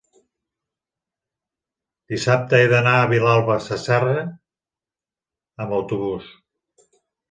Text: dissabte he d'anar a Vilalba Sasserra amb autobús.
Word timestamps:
dissabte 2.15 2.61
he 2.63 2.71
d'anar 2.73 2.95
a 3.03 3.13
Vilalba 3.13 3.61
Sasserra 3.69 4.27
amb 5.63 5.81
autobús. 5.83 6.37